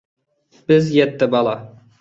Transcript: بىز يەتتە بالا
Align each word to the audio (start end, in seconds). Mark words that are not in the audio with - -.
بىز 0.73 0.89
يەتتە 0.97 1.31
بالا 1.37 1.57